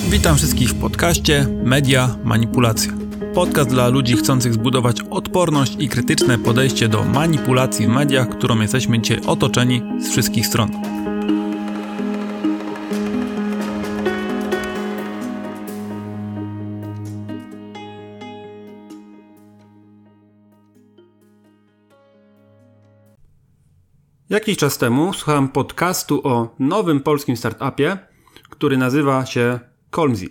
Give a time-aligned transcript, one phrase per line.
[0.00, 2.92] Witam wszystkich w podcaście Media Manipulacja.
[3.34, 9.00] Podcast dla ludzi chcących zbudować odporność i krytyczne podejście do manipulacji w mediach, którą jesteśmy
[9.00, 10.70] dzisiaj otoczeni z wszystkich stron.
[24.30, 27.98] Jakiś czas temu słuchałem podcastu o nowym polskim startupie,
[28.50, 30.28] który nazywa się Colmsy.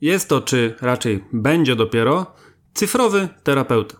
[0.00, 2.34] Jest to, czy raczej będzie dopiero,
[2.74, 3.96] cyfrowy terapeuta.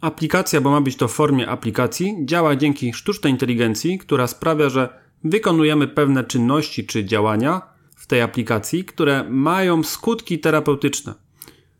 [0.00, 4.88] Aplikacja, bo ma być to w formie aplikacji, działa dzięki sztucznej inteligencji, która sprawia, że
[5.24, 7.62] wykonujemy pewne czynności czy działania
[7.96, 11.14] w tej aplikacji, które mają skutki terapeutyczne.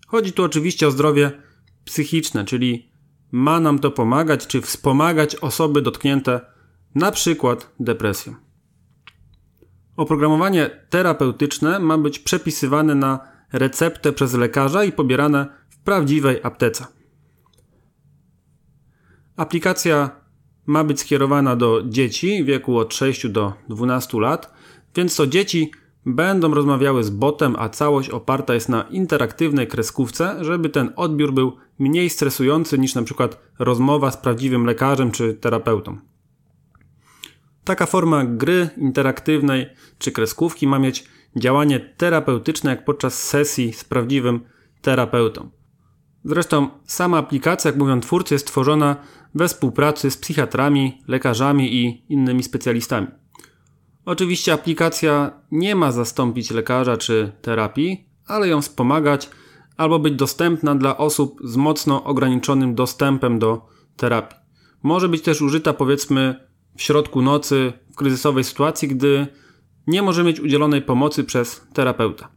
[0.06, 1.33] Chodzi tu oczywiście o zdrowie
[1.84, 2.91] psychiczne, czyli
[3.33, 6.41] ma nam to pomagać czy wspomagać osoby dotknięte
[6.94, 8.47] na przykład depresją.
[9.98, 13.18] Oprogramowanie terapeutyczne ma być przepisywane na
[13.52, 16.86] receptę przez lekarza i pobierane w prawdziwej aptece.
[19.36, 20.10] Aplikacja
[20.66, 24.55] ma być skierowana do dzieci w wieku od 6 do 12 lat,
[24.96, 25.70] więc to dzieci
[26.06, 31.56] będą rozmawiały z botem, a całość oparta jest na interaktywnej kreskówce, żeby ten odbiór był
[31.78, 35.98] mniej stresujący niż na przykład rozmowa z prawdziwym lekarzem czy terapeutą.
[37.69, 39.66] Taka forma gry interaktywnej
[39.98, 41.05] czy kreskówki ma mieć
[41.36, 44.41] działanie terapeutyczne jak podczas sesji z prawdziwym
[44.83, 45.50] terapeutą.
[46.24, 48.96] Zresztą sama aplikacja, jak mówią twórcy, jest tworzona
[49.34, 53.06] we współpracy z psychiatrami, lekarzami i innymi specjalistami.
[54.05, 59.30] Oczywiście aplikacja nie ma zastąpić lekarza czy terapii, ale ją wspomagać
[59.77, 64.39] albo być dostępna dla osób z mocno ograniczonym dostępem do terapii.
[64.83, 66.47] Może być też użyta powiedzmy
[66.78, 69.26] w środku nocy, w kryzysowej sytuacji, gdy
[69.86, 72.28] nie może mieć udzielonej pomocy przez terapeuta.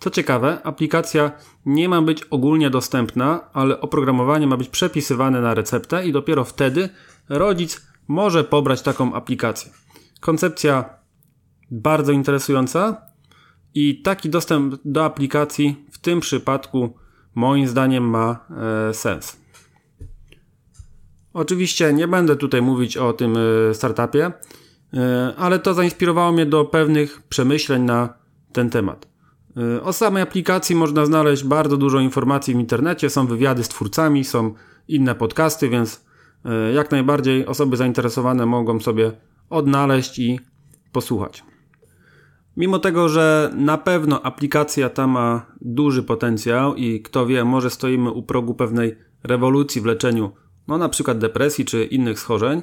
[0.00, 1.32] Co ciekawe, aplikacja
[1.66, 6.88] nie ma być ogólnie dostępna, ale oprogramowanie ma być przepisywane na receptę i dopiero wtedy
[7.28, 9.72] rodzic może pobrać taką aplikację.
[10.20, 10.84] Koncepcja
[11.70, 13.02] bardzo interesująca
[13.74, 16.94] i taki dostęp do aplikacji w tym przypadku
[17.34, 18.46] moim zdaniem ma
[18.88, 19.45] e, sens.
[21.36, 24.32] Oczywiście nie będę tutaj mówić o tym e, startupie,
[24.94, 28.14] e, ale to zainspirowało mnie do pewnych przemyśleń na
[28.52, 29.08] ten temat.
[29.56, 34.24] E, o samej aplikacji można znaleźć bardzo dużo informacji w internecie, są wywiady z twórcami,
[34.24, 34.54] są
[34.88, 36.06] inne podcasty, więc
[36.74, 39.12] jak najbardziej osoby zainteresowane mogą sobie
[39.50, 40.40] odnaleźć i
[40.92, 41.44] posłuchać.
[42.56, 48.10] Mimo tego, że na pewno aplikacja ta ma duży potencjał i kto wie, może stoimy
[48.10, 50.32] u progu pewnej rewolucji w leczeniu
[50.68, 52.62] no na przykład depresji czy innych schorzeń.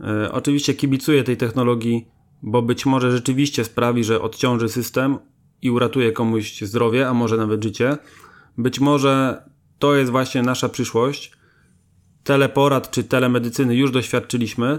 [0.00, 2.08] E, oczywiście kibicuję tej technologii,
[2.42, 5.18] bo być może rzeczywiście sprawi, że odciąży system
[5.62, 7.96] i uratuje komuś zdrowie, a może nawet życie.
[8.58, 9.42] Być może
[9.78, 11.32] to jest właśnie nasza przyszłość.
[12.24, 14.78] Teleporad czy telemedycyny już doświadczyliśmy.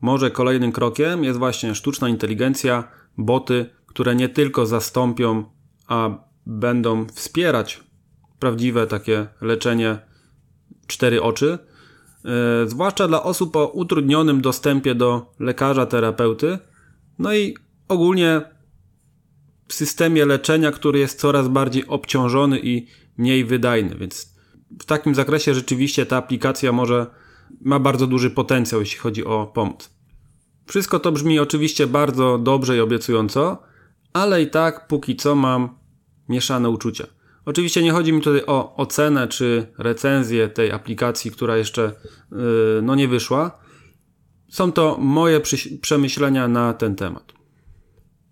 [0.00, 5.44] Może kolejnym krokiem jest właśnie sztuczna inteligencja, boty, które nie tylko zastąpią,
[5.88, 6.10] a
[6.46, 7.80] będą wspierać
[8.38, 9.98] prawdziwe takie leczenie
[10.86, 11.58] cztery oczy,
[12.24, 16.58] e, zwłaszcza dla osób o utrudnionym dostępie do lekarza, terapeuty,
[17.18, 17.56] no i
[17.88, 18.40] ogólnie
[19.68, 24.34] w systemie leczenia, który jest coraz bardziej obciążony i mniej wydajny, więc
[24.80, 27.06] w takim zakresie rzeczywiście ta aplikacja może
[27.60, 29.90] ma bardzo duży potencjał, jeśli chodzi o pomoc.
[30.66, 33.62] Wszystko to brzmi oczywiście bardzo dobrze i obiecująco,
[34.12, 35.78] ale i tak póki co mam
[36.28, 37.06] mieszane uczucia.
[37.44, 41.92] Oczywiście nie chodzi mi tutaj o ocenę czy recenzję tej aplikacji, która jeszcze
[42.32, 42.38] yy,
[42.82, 43.58] no nie wyszła.
[44.48, 45.40] Są to moje
[45.80, 47.32] przemyślenia na ten temat.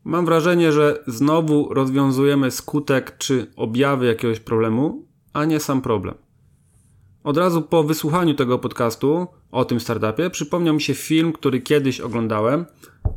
[0.04, 6.14] Mam wrażenie, że znowu rozwiązujemy skutek czy objawy jakiegoś problemu, a nie sam problem.
[7.24, 12.00] Od razu po wysłuchaniu tego podcastu o tym startupie przypomniał mi się film, który kiedyś
[12.00, 12.66] oglądałem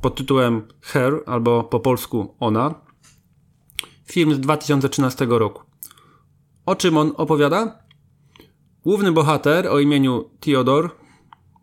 [0.02, 2.76] pod tytułem Her albo po polsku Ona.
[4.06, 5.72] Film z 2013 roku.
[6.66, 7.80] O czym on opowiada?
[8.84, 10.90] Główny bohater o imieniu Theodor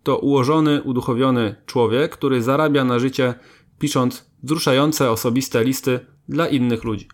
[0.03, 3.35] to ułożony, uduchowiony człowiek, który zarabia na życie
[3.79, 7.09] pisząc wzruszające osobiste listy dla innych ludzi.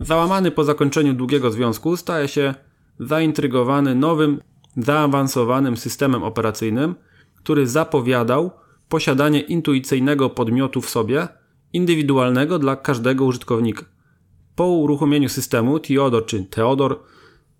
[0.00, 2.54] Załamany po zakończeniu długiego związku staje się
[3.00, 4.40] zaintrygowany nowym,
[4.76, 6.94] zaawansowanym systemem operacyjnym,
[7.36, 8.50] który zapowiadał
[8.88, 11.28] posiadanie intuicyjnego podmiotu w sobie,
[11.72, 13.93] indywidualnego dla każdego użytkownika.
[14.56, 16.46] Po uruchomieniu systemu Theodor czy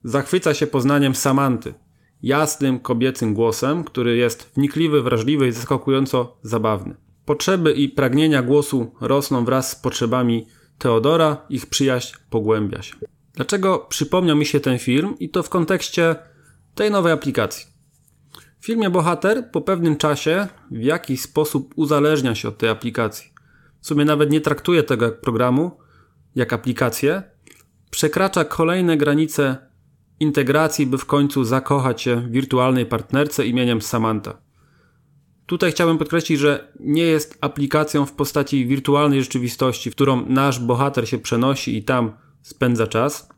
[0.05, 1.75] zachwyca się poznaniem Samanty,
[2.23, 6.94] jasnym kobiecym głosem, który jest wnikliwy, wrażliwy i zaskakująco zabawny.
[7.25, 10.46] Potrzeby i pragnienia głosu rosną wraz z potrzebami
[10.79, 12.94] Teodora ich przyjaźń pogłębia się.
[13.35, 16.17] Dlaczego przypomniał mi się ten film i to w kontekście
[16.75, 17.67] tej nowej aplikacji?
[18.61, 23.32] W filmie bohater po pewnym czasie w jakiś sposób uzależnia się od tej aplikacji.
[23.81, 25.70] W sumie nawet nie traktuje tego jak programu,
[26.34, 27.22] jak aplikację.
[27.90, 29.56] Przekracza kolejne granice
[30.20, 34.38] integracji, by w końcu zakochać się w wirtualnej partnerce imieniem Samantha.
[35.46, 41.08] Tutaj chciałbym podkreślić, że nie jest aplikacją w postaci wirtualnej rzeczywistości, w którą nasz bohater
[41.08, 43.28] się przenosi i tam spędza czas.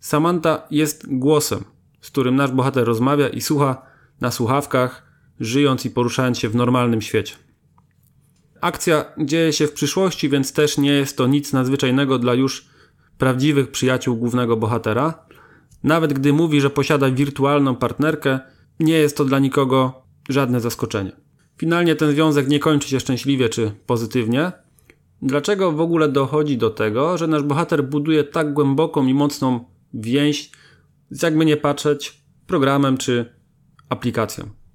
[0.00, 1.64] Samantha jest głosem,
[2.00, 3.82] z którym nasz bohater rozmawia i słucha
[4.20, 5.06] na słuchawkach,
[5.40, 7.34] żyjąc i poruszając się w normalnym świecie.
[8.66, 12.66] Akcja dzieje się w przyszłości, więc też nie jest to nic nadzwyczajnego dla już
[13.18, 15.26] prawdziwych przyjaciół głównego bohatera.
[15.82, 18.40] Nawet gdy mówi, że posiada wirtualną partnerkę,
[18.80, 21.12] nie jest to dla nikogo żadne zaskoczenie.
[21.58, 24.52] Finalnie ten związek nie kończy się szczęśliwie czy pozytywnie.
[25.22, 29.64] Dlaczego w ogóle dochodzi do tego, że nasz bohater buduje tak głęboką i mocną
[29.94, 30.50] więź,
[31.22, 33.34] jakby nie patrzeć, programem czy
[33.88, 34.65] aplikacją?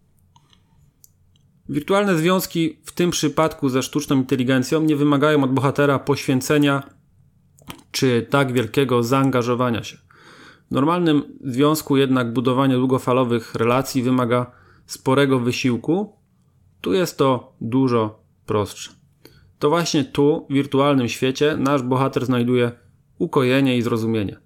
[1.72, 6.84] Wirtualne związki w tym przypadku ze sztuczną inteligencją nie wymagają od bohatera poświęcenia
[7.92, 9.98] czy tak wielkiego zaangażowania się.
[10.72, 14.52] W normalnym związku jednak budowanie długofalowych relacji wymaga
[14.86, 16.16] sporego wysiłku,
[16.82, 18.92] tu jest to dużo prostsze.
[19.60, 22.72] To właśnie tu, w wirtualnym świecie, nasz bohater znajduje
[23.18, 24.38] ukojenie i zrozumienie.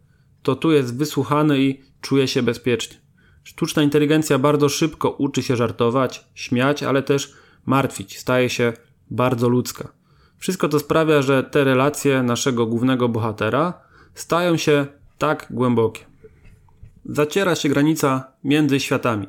[0.43, 3.04] To tu jest wysłuchany i czuje się bezpiecznie.
[3.45, 7.33] Sztuczna inteligencja bardzo szybko uczy się żartować, śmiać, ale też
[7.65, 8.73] martwić, staje się
[9.11, 9.91] bardzo ludzka.
[10.37, 13.73] Wszystko to sprawia, że te relacje naszego głównego bohatera
[14.13, 14.85] stają się
[15.17, 16.05] tak głębokie.
[17.05, 19.27] Zaciera się granica między światami.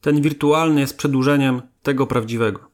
[0.00, 2.70] Ten wirtualny jest przedłużeniem tego prawdziwego.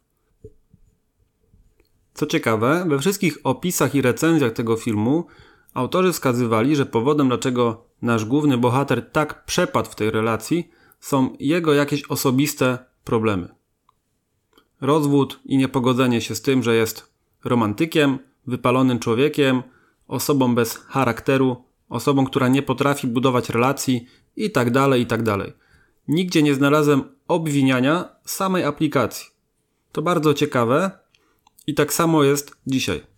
[2.15, 5.27] Co ciekawe, we wszystkich opisach i recenzjach tego filmu
[5.75, 10.71] autorzy wskazywali, że powodem, dlaczego nasz główny bohater tak przepadł w tej relacji,
[11.01, 13.49] są jego jakieś osobiste problemy.
[14.81, 17.13] Rozwód i niepogodzenie się z tym, że jest
[17.45, 19.63] romantykiem, wypalonym człowiekiem,
[20.09, 24.07] osobą bez charakteru, osobą, która nie potrafi budować relacji
[24.37, 25.21] i tak dalej, tak.
[26.09, 29.27] Nigdzie nie znalazłem obwiniania samej aplikacji.
[29.93, 30.91] To bardzo ciekawe
[31.67, 33.16] i tak samo jest dzisiaj.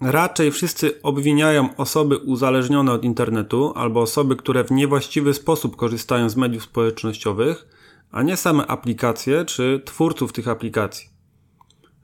[0.00, 6.36] Raczej wszyscy obwiniają osoby uzależnione od internetu albo osoby, które w niewłaściwy sposób korzystają z
[6.36, 7.66] mediów społecznościowych,
[8.10, 11.08] a nie same aplikacje czy twórców tych aplikacji.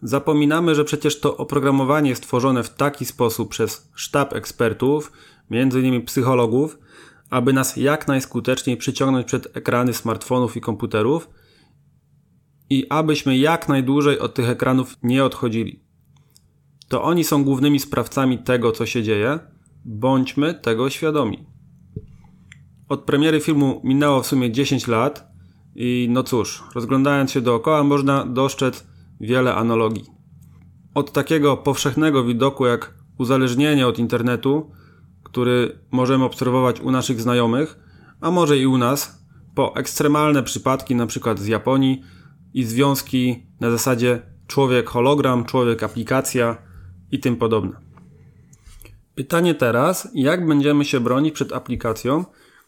[0.03, 5.13] Zapominamy, że przecież to oprogramowanie jest tworzone w taki sposób przez sztab ekspertów,
[5.51, 6.79] innymi psychologów,
[7.31, 11.31] aby nas jak najskuteczniej przyciągnąć przed ekrany smartfonów i komputerów
[12.71, 15.92] i abyśmy jak najdłużej od tych ekranów nie odchodzili.
[16.93, 19.39] To oni są głównymi sprawcami tego, co się dzieje.
[19.85, 21.47] Bądźmy tego świadomi.
[22.89, 25.33] Od premiery filmu minęło w sumie 10 lat
[25.75, 28.87] i no cóż, rozglądając się dookoła można dostrzec
[29.21, 30.05] wiele analogii.
[30.95, 34.71] Od takiego powszechnego widoku jak uzależnienie od internetu
[35.23, 37.79] który możemy obserwować u naszych znajomych,
[38.21, 39.25] a może i u nas,
[39.55, 41.35] po ekstremalne przypadki np.
[41.39, 42.03] z Japonii
[42.55, 46.72] i związki na zasadzie człowiek hologram, człowiek aplikacja
[47.13, 47.77] i tym podobne.
[49.15, 52.25] Pytanie teraz, jak będziemy się bronić przed aplikacją,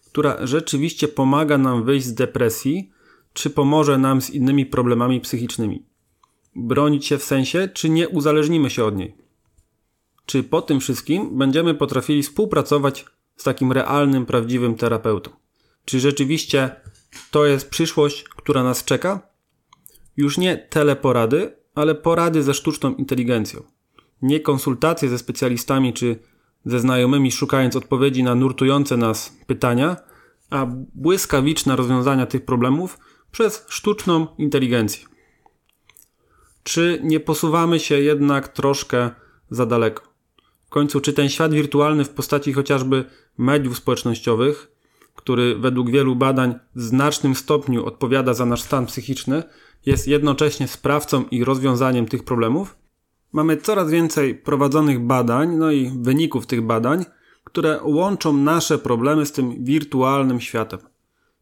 [0.06, 2.90] która rzeczywiście pomaga nam wyjść z depresji,
[3.32, 5.86] czy pomoże nam z innymi problemami psychicznymi?
[6.56, 9.16] Bronić się w sensie, czy nie uzależnimy się od niej?
[10.26, 15.30] Czy po tym wszystkim będziemy potrafili współpracować z takim realnym, prawdziwym terapeutą?
[15.84, 16.76] Czy rzeczywiście
[17.30, 19.28] to jest przyszłość, która nas czeka?
[20.16, 23.73] Już nie teleporady, ale porady ze sztuczną inteligencją.
[24.24, 26.18] Nie konsultacje ze specjalistami czy
[26.64, 29.96] ze znajomymi, szukając odpowiedzi na nurtujące nas pytania,
[30.50, 32.98] a błyskawiczne rozwiązania tych problemów
[33.32, 35.06] przez sztuczną inteligencję.
[36.62, 39.10] Czy nie posuwamy się jednak troszkę
[39.50, 40.14] za daleko?
[40.74, 43.04] końcu, czy ten świat wirtualny w postaci chociażby
[43.38, 44.70] mediów społecznościowych,
[45.14, 49.42] który według wielu badań w znacznym stopniu odpowiada za nasz stan psychiczny,
[49.86, 52.76] jest jednocześnie sprawcą i rozwiązaniem tych problemów?
[53.34, 57.04] Mamy coraz więcej prowadzonych badań, no i wyników tych badań,
[57.44, 60.78] które łączą nasze problemy z tym wirtualnym światem.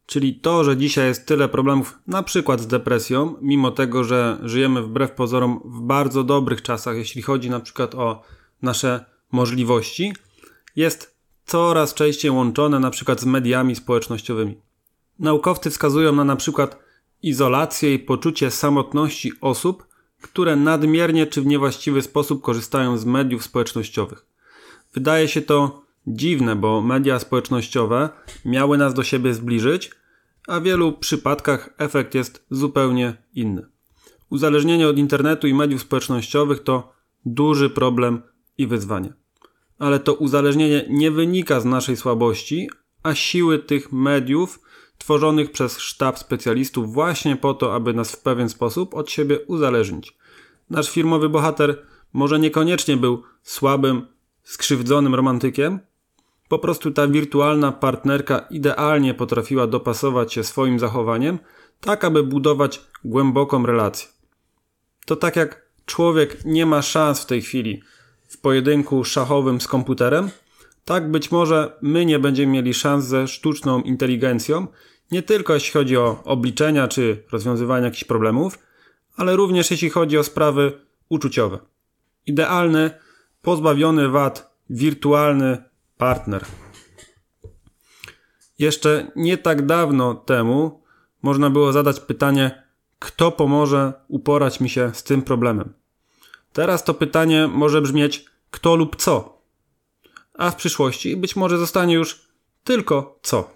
[0.05, 4.81] Czyli to, że dzisiaj jest tyle problemów, na przykład z depresją, mimo tego, że żyjemy
[4.81, 8.21] wbrew pozorom w bardzo dobrych czasach, jeśli chodzi na przykład o
[8.61, 10.13] nasze możliwości
[10.75, 14.57] jest coraz częściej łączone na przykład z mediami społecznościowymi.
[15.19, 16.79] Naukowcy wskazują na na przykład
[17.23, 19.92] izolację i poczucie samotności osób,
[20.23, 24.25] które nadmiernie czy w niewłaściwy sposób korzystają z mediów społecznościowych.
[24.93, 28.09] Wydaje się to dziwne, bo media społecznościowe
[28.45, 29.91] miały nas do siebie zbliżyć,
[30.47, 33.65] a w wielu przypadkach efekt jest zupełnie inny.
[34.29, 36.93] Uzależnienie od internetu i mediów społecznościowych to
[37.25, 38.21] duży problem
[38.57, 39.13] i wyzwanie.
[39.79, 42.69] Ale to uzależnienie nie wynika z naszej słabości,
[43.03, 44.59] a siły tych mediów
[45.03, 50.17] tworzonych przez sztab specjalistów właśnie po to, aby nas w pewien sposób od siebie uzależnić.
[50.69, 54.07] Nasz firmowy bohater może niekoniecznie był słabym,
[54.43, 55.79] skrzywdzonym romantykiem,
[56.47, 61.39] po prostu ta wirtualna partnerka idealnie potrafiła dopasować się swoim zachowaniem,
[61.81, 64.07] tak aby budować głęboką relację.
[65.05, 67.81] To tak jak człowiek nie ma szans w tej chwili
[68.27, 70.29] w pojedynku szachowym z komputerem,
[70.85, 74.67] tak być może my nie będziemy mieli szans ze sztuczną inteligencją,
[75.11, 78.59] nie tylko jeśli chodzi o obliczenia czy rozwiązywanie jakichś problemów,
[79.15, 80.79] ale również jeśli chodzi o sprawy
[81.09, 81.59] uczuciowe.
[82.25, 82.91] Idealny,
[83.41, 85.63] pozbawiony wad, wirtualny
[85.97, 86.45] partner.
[88.59, 90.83] Jeszcze nie tak dawno temu
[91.21, 92.63] można było zadać pytanie,
[92.99, 95.73] kto pomoże uporać mi się z tym problemem.
[96.53, 99.41] Teraz to pytanie może brzmieć kto lub co,
[100.33, 102.27] a w przyszłości być może zostanie już
[102.63, 103.49] tylko co.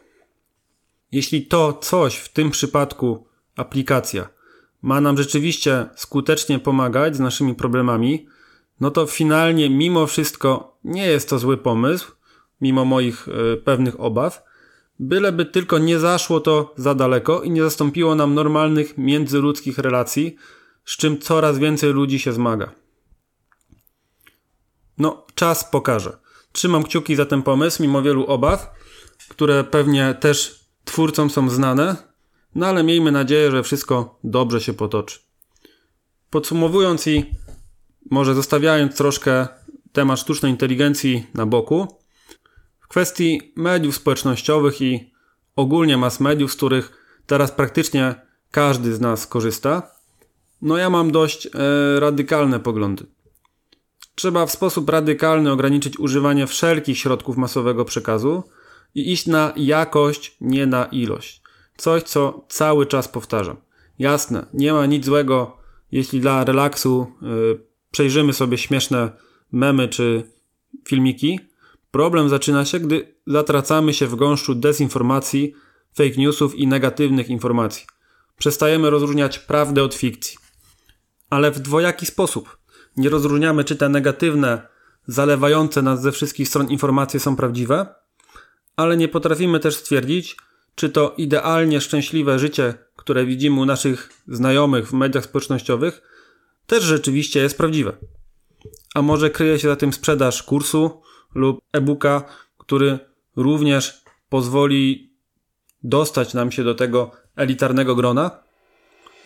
[1.11, 4.29] Jeśli to coś, w tym przypadku aplikacja,
[4.81, 8.27] ma nam rzeczywiście skutecznie pomagać z naszymi problemami,
[8.79, 12.11] no to finalnie mimo wszystko nie jest to zły pomysł,
[12.61, 14.43] mimo moich y, pewnych obaw,
[14.99, 20.35] byleby tylko nie zaszło to za daleko i nie zastąpiło nam normalnych międzyludzkich relacji,
[20.85, 22.71] z czym coraz więcej ludzi się zmaga.
[24.97, 26.17] No, czas pokaże.
[26.51, 28.71] Trzymam kciuki za ten pomysł, mimo wielu obaw,
[29.29, 30.66] które pewnie też
[30.97, 31.95] twórcom są znane,
[32.55, 35.19] no ale miejmy nadzieję, że wszystko dobrze się potoczy.
[36.29, 37.25] Podsumowując i
[38.11, 39.47] może zostawiając troszkę
[39.91, 41.87] temat sztucznej inteligencji na boku,
[42.79, 45.11] w kwestii mediów społecznościowych i
[45.55, 46.91] ogólnie mass mediów, z których
[47.27, 48.15] teraz praktycznie
[48.51, 49.91] każdy z nas korzysta,
[50.61, 51.49] no ja mam dość e,
[51.99, 53.05] radykalne poglądy.
[54.15, 58.43] Trzeba w sposób radykalny ograniczyć używanie wszelkich środków masowego przekazu
[58.95, 61.41] i iść na jakość, nie na ilość.
[61.77, 63.57] Coś, co cały czas powtarzam.
[63.99, 65.57] Jasne, nie ma nic złego,
[65.91, 69.11] jeśli dla relaksu yy, przejrzymy sobie śmieszne
[69.51, 70.23] memy czy
[70.87, 71.39] filmiki.
[71.91, 75.53] Problem zaczyna się, gdy zatracamy się w gąszczu dezinformacji,
[75.95, 77.85] fake newsów i negatywnych informacji.
[78.37, 80.37] Przestajemy rozróżniać prawdę od fikcji.
[81.29, 82.57] Ale w dwojaki sposób.
[82.97, 84.67] Nie rozróżniamy, czy te negatywne,
[85.07, 87.85] zalewające nas ze wszystkich stron informacje są prawdziwe,
[88.77, 90.37] ale nie potrafimy też stwierdzić,
[90.75, 96.01] czy to idealnie szczęśliwe życie, które widzimy u naszych znajomych w mediach społecznościowych,
[96.67, 97.97] też rzeczywiście jest prawdziwe.
[98.95, 101.01] A może kryje się za tym sprzedaż kursu
[101.35, 102.23] lub e-booka,
[102.57, 102.99] który
[103.35, 105.13] również pozwoli
[105.83, 108.31] dostać nam się do tego elitarnego grona?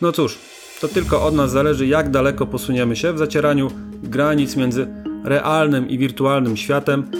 [0.02, 0.38] No cóż,
[0.82, 3.72] to tylko od nas zależy, jak daleko posuniemy się w zacieraniu
[4.04, 4.88] granic między
[5.24, 7.12] realnym i wirtualnym światem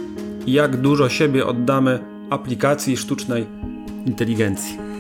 [0.46, 3.46] i jak dużo siebie oddamy aplikacji sztucznej
[4.06, 4.91] inteligencji.